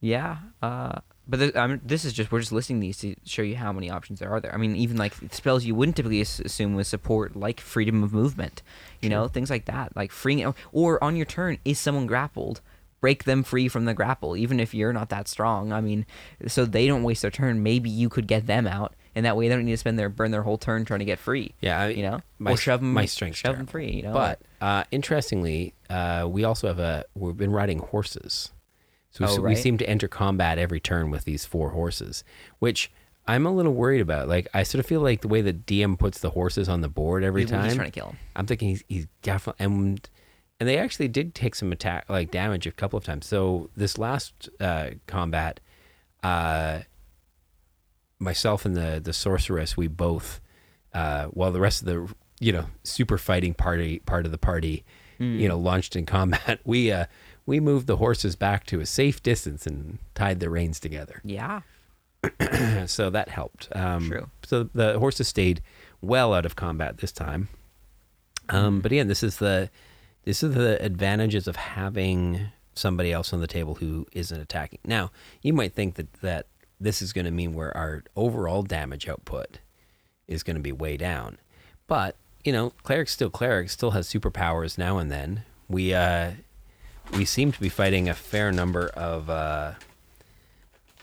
[0.00, 3.42] yeah, uh, But this, I mean, this is just we're just listing these to show
[3.42, 4.52] you how many options there are there.
[4.52, 8.62] I mean, even like spells you wouldn't typically assume with support, like freedom of movement,
[9.00, 10.52] you know, things like that, like freeing.
[10.72, 12.60] Or on your turn, is someone grappled?
[13.00, 15.72] Break them free from the grapple, even if you're not that strong.
[15.72, 16.04] I mean,
[16.48, 17.62] so they don't waste their turn.
[17.62, 20.08] Maybe you could get them out, and that way they don't need to spend their
[20.08, 21.54] burn their whole turn trying to get free.
[21.60, 23.90] Yeah, I- you know, my or shove them, my strength's shove them free.
[23.90, 28.52] You know, But uh, interestingly, uh, we also have a we've been riding horses,
[29.10, 29.58] so Oh, we right.
[29.58, 32.22] seem to enter combat every turn with these four horses,
[32.58, 32.90] which
[33.26, 34.28] I'm a little worried about.
[34.28, 36.88] Like I sort of feel like the way the DM puts the horses on the
[36.88, 37.64] board every He's- time.
[37.64, 38.16] he's trying to kill 'em.
[38.36, 40.08] I'm thinking he's he's definitely and
[40.58, 43.26] and they actually did take some attack like damage a couple of times.
[43.26, 45.58] So this last uh, combat,
[46.22, 46.80] uh,
[48.20, 50.40] myself and the the sorceress, we both,
[50.94, 54.84] uh, while the rest of the you know super fighting party part of the party,
[55.18, 57.06] you know, launched in combat, we uh,
[57.46, 61.20] we moved the horses back to a safe distance and tied the reins together.
[62.40, 63.68] yeah, so that helped.
[63.74, 64.30] Um, True.
[64.44, 65.62] So the horses stayed
[66.02, 67.48] well out of combat this time.
[68.50, 69.70] Um, but again, this is the
[70.24, 74.80] this is the advantages of having somebody else on the table who isn't attacking.
[74.84, 75.10] Now,
[75.42, 76.46] you might think that that
[76.80, 79.58] this is going to mean where our overall damage output
[80.26, 81.38] is going to be way down,
[81.86, 85.42] but you know, cleric's still cleric, still has superpowers now and then.
[85.68, 86.32] We uh,
[87.12, 89.72] we seem to be fighting a fair number of uh,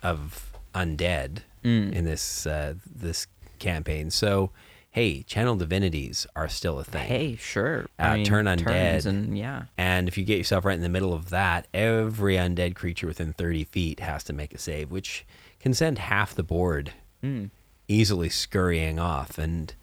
[0.04, 1.92] of undead Mm.
[1.92, 3.28] in this uh, this
[3.60, 4.10] campaign.
[4.12, 4.52] So,
[4.92, 7.06] hey, channel divinities are still a thing.
[7.08, 7.88] hey, sure.
[8.00, 9.06] Uh, turn undead.
[9.06, 12.76] and yeah, And if you get yourself right in the middle of that, every undead
[12.76, 15.26] creature within 30 feet has to make a save, which
[15.60, 16.93] can send half the board
[17.24, 17.50] Mm.
[17.88, 19.38] easily scurrying off.
[19.38, 19.74] And,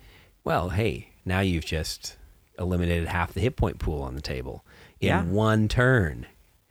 [0.44, 2.16] well, hey, now you've just
[2.58, 4.64] eliminated half the hit point pool on the table
[5.00, 5.24] in Yeah.
[5.24, 6.26] one turn.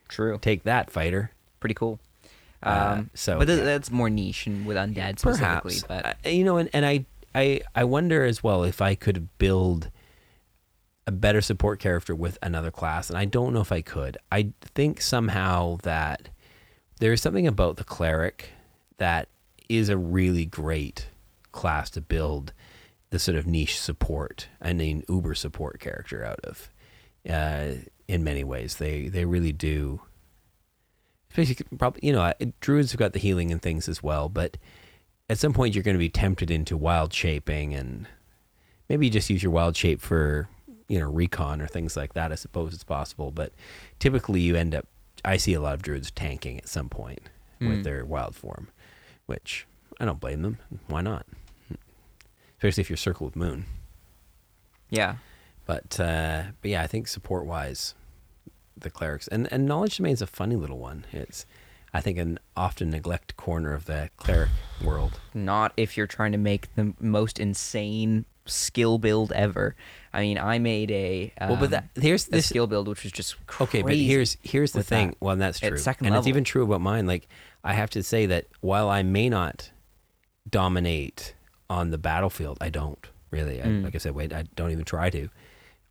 [0.09, 0.37] true.
[0.41, 1.31] Take that, fighter.
[1.59, 1.99] pretty cool.
[2.61, 3.55] Uh, Um, so, but yeah.
[3.55, 5.79] that's more niche and with undead specifically.
[5.87, 9.27] Perhaps, But you know, and, and I, I, I wonder as well if I could
[9.39, 9.89] build
[11.07, 14.17] a better support character with another class, and I don't know if I could.
[14.31, 16.29] I think somehow that
[16.99, 18.51] there's something about the cleric
[18.97, 19.29] that
[19.69, 21.07] is a really great
[21.51, 22.53] class to build
[23.09, 26.69] the sort of niche support and an uber support character out of.
[27.29, 27.73] Uh,
[28.07, 30.01] in many ways, they they really do
[31.29, 34.57] especially probably you know druids have got the healing and things as well but
[35.29, 38.07] at some point you're going to be tempted into wild shaping and
[38.89, 40.47] maybe you just use your wild shape for
[40.87, 43.51] you know recon or things like that i suppose it's possible but
[43.99, 44.85] typically you end up
[45.25, 47.21] i see a lot of druids tanking at some point
[47.59, 47.83] with Mm.
[47.83, 48.67] their wild form
[49.25, 49.65] which
[49.99, 50.57] i don't blame them
[50.87, 51.25] why not
[52.57, 53.65] especially if you're circle with moon
[54.93, 55.15] yeah,
[55.65, 57.95] but uh, but yeah, I think support wise,
[58.77, 61.05] the clerics and and knowledge domain is a funny little one.
[61.11, 61.47] It's
[61.93, 64.49] I think an often neglected corner of the cleric
[64.83, 65.19] world.
[65.33, 69.75] not if you're trying to make the most insane skill build ever.
[70.13, 72.45] I mean, I made a um, well, but that here's a this.
[72.47, 75.09] skill build which was just crazy Okay, but here's here's the thing.
[75.09, 75.17] that.
[75.21, 77.07] Well, that's At true, and it's even true about mine.
[77.07, 77.27] Like
[77.63, 79.71] I have to say that while I may not
[80.49, 81.33] dominate
[81.69, 83.61] on the battlefield, I don't really.
[83.61, 83.83] I, Mm.
[83.83, 85.29] Like I said, wait, I don't even try to.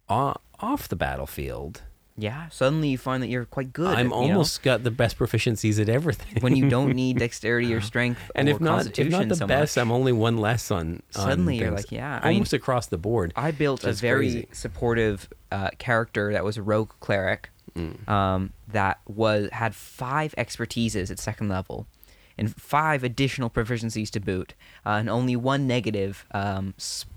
[0.09, 1.83] O- off the battlefield,
[2.17, 2.49] yeah.
[2.51, 3.97] Suddenly you find that you're quite good.
[3.97, 4.15] I'm know?
[4.15, 6.43] almost got the best proficiencies at everything.
[6.43, 9.47] when you don't need dexterity or strength and or if not, if not the so
[9.47, 9.83] best, much.
[9.83, 10.87] I'm only one less on.
[10.87, 13.33] on Suddenly you're like, yeah, I mean- almost across the board.
[13.37, 14.49] I built a very crazy.
[14.53, 18.07] supportive uh, character that was a rogue cleric Mm.
[18.07, 21.87] um, that was had five expertises at second level
[22.37, 24.53] and five additional proficiencies to boot,
[24.85, 26.75] uh, and only one negative um,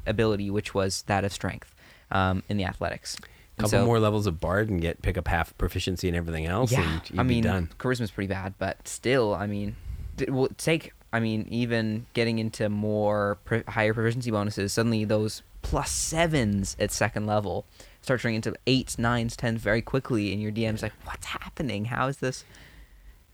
[0.08, 1.76] ability, which was that of strength
[2.10, 3.18] um, in the athletics.
[3.58, 6.72] Couple so- more levels of bard and get pick up half proficiency and everything else.
[6.72, 7.70] yeah, and you'd I be mean, done.
[7.80, 9.76] charisma's pretty bad, but still, I mean,
[10.18, 10.92] d- well, take.
[11.14, 16.92] I mean, even getting into more pro- higher proficiency bonuses, suddenly those plus sevens at
[16.92, 17.66] second level
[18.02, 21.86] start turning into eights, nines, tens very quickly, and your DM's like, "What's happening?
[21.86, 22.44] How is this?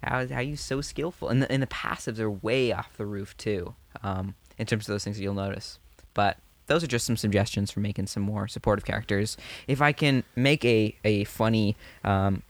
[0.03, 2.95] How is how are you so skillful?" And the and the passives are way off
[2.97, 5.79] the roof too, um, in terms of those things that you'll notice.
[6.13, 6.38] But
[6.71, 9.36] those are just some suggestions for making some more supportive characters.
[9.67, 12.43] If I can make a a funny um,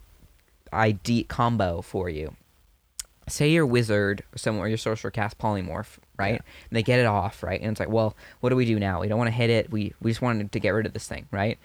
[0.71, 2.35] ID combo for you.
[3.27, 6.33] Say your wizard or someone or your sorcerer cast polymorph, right?
[6.33, 6.39] Yeah.
[6.69, 7.59] And they get it off, right?
[7.61, 9.01] And it's like, well, what do we do now?
[9.01, 9.71] We don't want to hit it.
[9.71, 11.57] We we just wanted to get rid of this thing, right?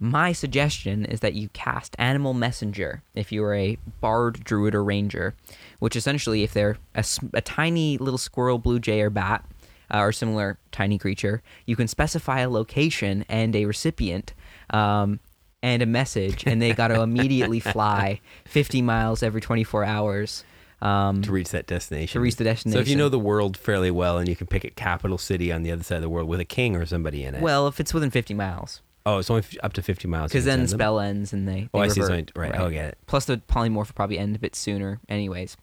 [0.00, 4.82] My suggestion is that you cast Animal Messenger if you are a bard, druid, or
[4.82, 5.36] ranger,
[5.78, 9.44] which essentially, if they're a tiny little squirrel, blue jay, or bat,
[9.92, 14.32] uh, or similar tiny creature, you can specify a location and a recipient
[14.70, 15.20] um,
[15.62, 20.44] and a message, and they got to immediately fly 50 miles every 24 hours
[20.80, 22.18] um, to reach that destination.
[22.18, 22.76] to reach the destination.
[22.76, 25.52] So if you know the world fairly well and you can pick a capital city
[25.52, 27.42] on the other side of the world with a king or somebody in it.
[27.42, 30.32] well, if it's within 50 miles, oh, it's only f- up to 50 miles.
[30.32, 30.68] because then them?
[30.68, 31.68] spell ends and they.
[31.72, 32.00] Oh, they I see.
[32.00, 32.32] It's revert.
[32.36, 32.60] only- right.
[32.60, 32.98] Oh, I get it.
[33.06, 35.56] Plus, the polymorph will probably end a bit sooner, anyways.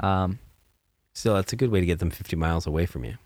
[0.00, 0.38] Um,
[1.14, 3.16] Still, that's a good way to get them 50 miles away from you.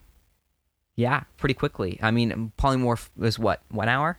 [0.96, 1.98] Yeah, pretty quickly.
[2.02, 4.18] I mean, polymorph is what one hour.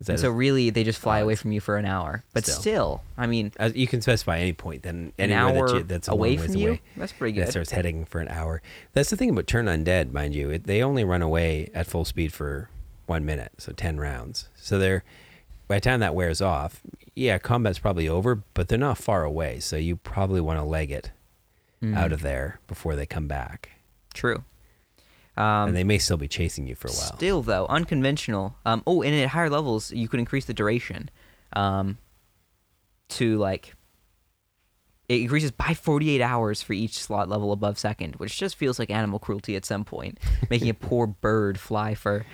[0.00, 2.22] Is And so really, they just fly away from you for an hour.
[2.32, 2.60] But Still.
[2.60, 5.82] still, I mean, as you can specify any point then an anywhere hour that you,
[5.82, 6.68] that's a away long ways from you.
[6.68, 6.80] away.
[6.96, 7.46] That's pretty good.
[7.46, 8.62] That starts heading for an hour.
[8.92, 10.50] That's the thing about Turn Undead, mind you.
[10.50, 12.68] It, they only run away at full speed for
[13.06, 14.48] one minute, so 10 rounds.
[14.54, 15.02] So they're,
[15.66, 16.80] by the time that wears off,
[17.16, 19.58] yeah, combat's probably over, but they're not far away.
[19.58, 21.10] So you probably want to leg it
[21.82, 23.70] Mm, out of there before they come back.
[24.12, 24.42] true.
[25.38, 27.16] Um, and they may still be chasing you for a while.
[27.16, 28.56] Still, though, unconventional.
[28.66, 31.10] Um, oh, and at higher levels, you could increase the duration
[31.54, 31.96] um,
[33.10, 33.74] to like.
[35.08, 38.90] It increases by 48 hours for each slot level above second, which just feels like
[38.90, 40.18] animal cruelty at some point,
[40.50, 42.26] making a poor bird fly for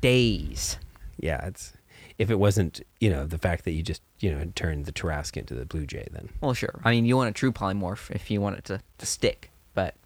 [0.00, 0.78] days.
[1.18, 1.72] yeah, it's
[2.18, 5.36] if it wasn't, you know, the fact that you just, you know, turned the Tarrasque
[5.36, 6.28] into the Blue Jay then.
[6.40, 6.80] Well, sure.
[6.84, 9.96] I mean, you want a true polymorph if you want it to, to stick, but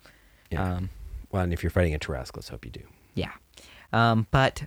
[0.51, 0.77] Yeah.
[0.77, 0.89] um,
[1.31, 2.83] Well, and if you're fighting a Tarrasque, let's hope you do.
[3.15, 3.33] yeah.
[3.93, 4.65] Um, but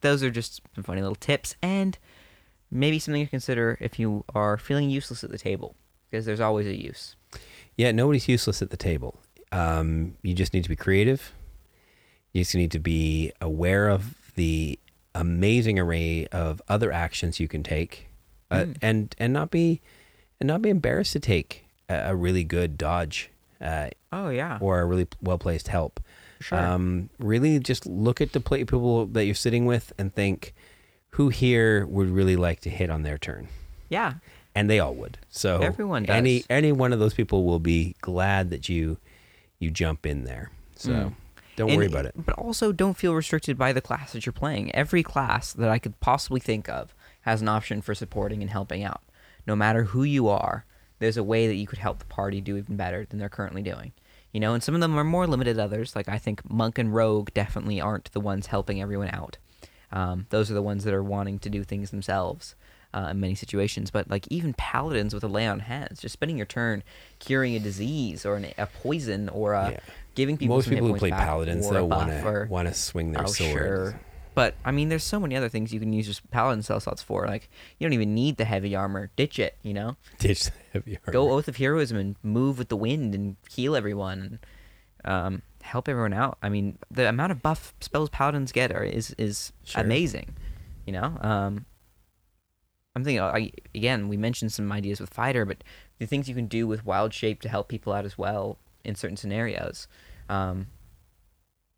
[0.00, 1.96] those are just some funny little tips and
[2.70, 5.76] maybe something to consider if you are feeling useless at the table,
[6.10, 7.14] because there's always a use.
[7.76, 9.20] Yeah, nobody's useless at the table.
[9.52, 11.32] Um, you just need to be creative.
[12.32, 14.78] You just need to be aware of the
[15.14, 18.08] amazing array of other actions you can take,
[18.50, 18.76] uh, Mm.
[18.82, 19.80] and and not be
[20.40, 24.80] and not be embarrassed to take a, a really good dodge uh, Oh yeah, or
[24.80, 26.00] a really well placed help.
[26.40, 26.58] sure.
[26.58, 30.54] Um, really, just look at the play people that you're sitting with and think,
[31.10, 33.48] who here would really like to hit on their turn?
[33.88, 34.14] yeah,
[34.54, 35.18] and they all would.
[35.30, 36.46] So Everyone Any does.
[36.50, 38.98] any one of those people will be glad that you
[39.58, 40.50] you jump in there.
[40.76, 41.14] So Mm.
[41.56, 42.14] don't And- worry about it.
[42.16, 44.74] But also, don't feel restricted by the class that you're playing.
[44.74, 48.82] Every class that I could possibly think of has an option for supporting and helping
[48.84, 49.02] out.
[49.46, 50.66] No matter who you are,
[50.98, 53.62] there's a way that you could help the party do even better than they're currently
[53.62, 53.92] doing.
[54.32, 55.94] You know, and some of them are more limited others.
[55.94, 59.38] Like I think monk and rogue definitely aren't the ones helping everyone out.
[59.92, 62.56] Um, those are the ones that are wanting to do things themselves
[62.92, 63.92] uh, in many situations.
[63.92, 66.82] But like even paladins with a lay on hands, just spending your turn
[67.20, 69.80] curing a disease or an, a poison or a, Yeah.
[70.16, 73.26] giving people Most people who play paladins they'll want to want to swing their oh,
[73.26, 73.50] sword.
[73.52, 74.00] sure.
[74.34, 77.02] But I mean, there's so many other things you can use just paladin spell slots
[77.02, 77.26] for.
[77.26, 79.10] Like you don't even need the heavy armor.
[79.16, 79.56] Ditch it.
[79.62, 81.12] You know, Ditch the heavy armor.
[81.12, 84.38] go oath of heroism and move with the wind and heal everyone
[85.04, 86.38] and um, help everyone out.
[86.42, 89.82] I mean, the amount of buff spells paladins get are, is is Sure.
[89.82, 90.34] amazing.
[90.86, 91.64] You know, um,
[92.96, 94.08] I'm thinking I, again.
[94.08, 95.62] We mentioned some ideas with fighter, but
[95.98, 98.94] the things you can do with wild shape to help people out as well in
[98.94, 99.88] certain scenarios.
[100.28, 100.66] Um,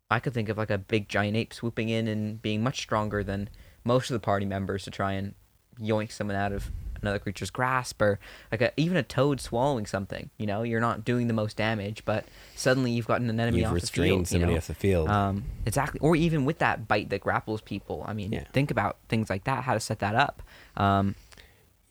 [0.09, 3.23] I could think of like a big giant ape swooping in and being much stronger
[3.23, 3.49] than
[3.83, 5.33] most of the party members to try and
[5.79, 8.19] yoink someone out of another creature's grasp, or
[8.51, 10.29] like a, even a toad swallowing something.
[10.37, 13.67] You know, you're not doing the most damage, but suddenly you've gotten an enemy You've
[13.67, 14.19] off the restrained field.
[14.21, 14.57] you somebody know?
[14.57, 15.09] off the field.
[15.09, 15.99] Um, exactly.
[15.99, 18.03] Or even with that bite that grapples people.
[18.07, 18.45] I mean, Yeah.
[18.51, 20.41] think about things like that, how to set that up.
[20.75, 21.15] Um,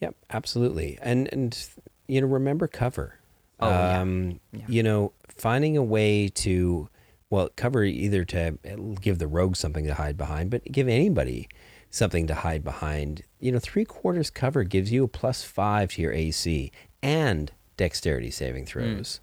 [0.01, 0.99] Yep, absolutely.
[1.01, 1.69] And and
[2.09, 3.15] you know, remember cover.
[3.61, 4.01] Oh, yeah.
[4.01, 4.65] um, Yeah.
[4.69, 6.89] You know, finding a way to
[7.31, 8.59] well, cover either to
[9.01, 11.49] give the rogue something to hide behind, but give anybody
[11.91, 13.23] something to hide behind.
[13.41, 16.71] You know, three quarters cover gives you a plus five to your AC
[17.03, 19.21] and dexterity saving throws.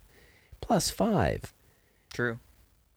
[0.62, 1.54] Plus five.
[2.14, 2.40] true.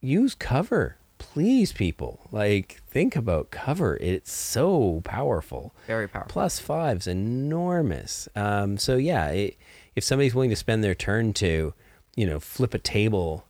[0.00, 0.98] Use cover.
[1.18, 2.20] Please, people.
[2.30, 3.96] Like, think about cover.
[4.00, 6.30] It's so powerful Very powerful.
[6.30, 8.28] plus five's enormous.
[8.36, 9.56] Um, so yeah, it,
[9.94, 11.72] if somebody's willing to spend their turn to,
[12.16, 13.46] you know, flip a table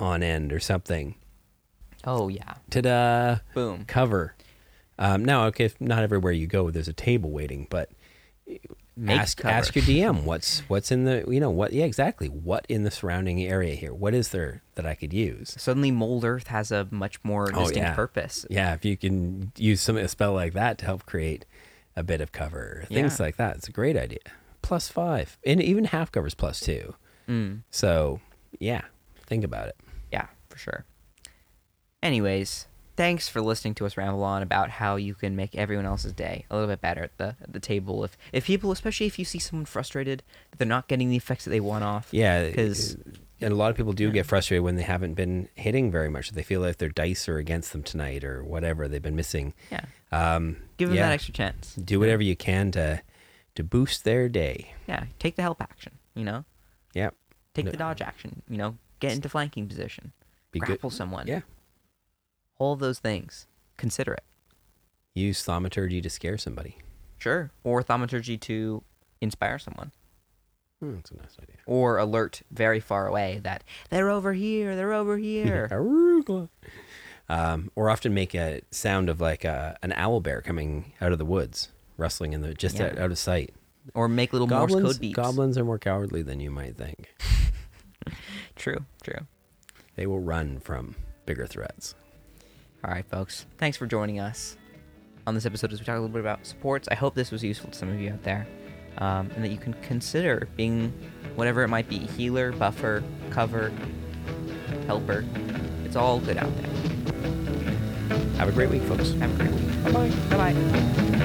[0.00, 1.14] on end or something,
[2.04, 2.54] Oh yeah.
[2.70, 3.84] ta-da, Boom.
[3.86, 4.34] cover.
[4.98, 7.90] Um, now, okay, if not everywhere you go, there's a table waiting, but
[8.96, 9.54] Make ask cover.
[9.54, 12.90] ask your DM what's what's in the you know what yeah exactly what in the
[12.90, 13.94] surrounding area here.
[13.94, 15.54] What is there that I could use?
[15.56, 17.94] Suddenly, mold earth has a much more Oh, distinct yeah.
[17.94, 18.44] purpose.
[18.50, 21.44] Yeah, if you can use some a spell like that to help create
[21.94, 23.26] a bit of cover, things Yeah.
[23.26, 24.18] like that, it's a great idea.
[24.62, 26.94] Plus five, and even half covers plus two.
[27.28, 27.62] Mm.
[27.70, 28.20] So
[28.58, 28.82] yeah,
[29.26, 29.76] think about it.
[30.58, 30.84] Yeah, for sure.
[32.02, 36.12] Anyways, thanks for listening to us ramble on about how you can make everyone else's
[36.12, 38.04] day a little bit better at the at the table.
[38.04, 41.44] If if people, especially if you see someone frustrated that they're not getting the effects
[41.44, 42.08] that they want off.
[42.12, 42.96] Yeah, 'Cause-
[43.40, 46.30] and a lot of people do get frustrated when they haven't been hitting very much.
[46.32, 48.88] They feel like their dice are against them tonight or whatever.
[48.88, 49.54] They've been missing.
[49.70, 49.84] Yeah.
[50.10, 51.74] Um, Give them yeah, that extra chance.
[51.76, 53.00] Do whatever you can to
[53.54, 54.74] to boost their day.
[54.88, 55.04] Yeah.
[55.18, 55.98] Take the help action.
[56.14, 56.44] You know.
[56.94, 57.14] Yep.
[57.54, 57.70] Take No.
[57.72, 58.42] the dodge action.
[58.48, 60.12] You know, get into flanking position.
[60.60, 60.96] Be grapple good.
[60.96, 61.26] someone.
[61.26, 61.40] Yeah.
[62.58, 63.46] All those things.
[63.76, 64.24] Consider it.
[65.14, 66.78] Use thaumaturgy to scare somebody.
[67.18, 67.50] Sure.
[67.64, 68.82] Or thaumaturgy to
[69.20, 69.92] inspire someone.
[70.80, 71.56] Hmm, that's a nice idea.
[71.66, 75.68] Or alert very far away that they're over here, they're over here.
[77.30, 81.18] Um, or often make a sound of like a, an owl bear coming out of
[81.18, 82.86] the woods, rustling in the just Yeah.
[82.86, 83.52] out, out of sight.
[83.92, 85.12] or make little Morse Goblins, code beeps.
[85.14, 87.14] goblins are more cowardly than you might think.
[88.56, 89.26] True, true.
[89.98, 90.94] They will run from
[91.26, 91.96] bigger threats.
[92.84, 93.46] All right, folks.
[93.58, 94.56] Thanks for joining us
[95.26, 96.86] on this episode as we talk a little bit about supports.
[96.88, 98.46] I hope this was useful to some of you out there,
[98.98, 100.92] um, and that you can consider being
[101.34, 103.72] whatever it might be healer, buffer, cover,
[104.86, 105.24] helper.
[105.84, 106.70] It's all good out there.
[108.36, 109.10] Have a great week, folks.
[109.14, 109.82] Have a great week.
[109.82, 110.10] Bye bye.
[110.30, 111.17] Bye bye.